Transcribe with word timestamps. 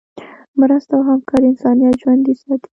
مرسته 0.59 0.93
او 0.97 1.03
همکاري 1.11 1.45
انسانیت 1.51 1.95
ژوندی 2.01 2.33
ساتي. 2.41 2.69